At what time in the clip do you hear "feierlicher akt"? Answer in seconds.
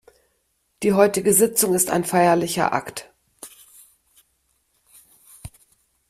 2.03-3.13